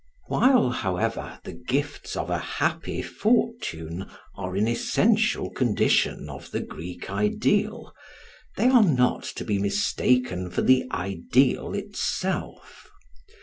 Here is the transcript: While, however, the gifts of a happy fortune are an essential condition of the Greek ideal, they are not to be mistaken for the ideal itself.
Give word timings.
While, 0.29 0.71
however, 0.71 1.39
the 1.43 1.51
gifts 1.53 2.15
of 2.15 2.31
a 2.31 2.39
happy 2.39 3.03
fortune 3.03 4.07
are 4.35 4.55
an 4.55 4.67
essential 4.67 5.51
condition 5.51 6.27
of 6.27 6.49
the 6.49 6.61
Greek 6.61 7.11
ideal, 7.11 7.93
they 8.57 8.67
are 8.69 8.81
not 8.83 9.25
to 9.35 9.45
be 9.45 9.59
mistaken 9.59 10.49
for 10.49 10.63
the 10.63 10.85
ideal 10.91 11.75
itself. 11.75 12.87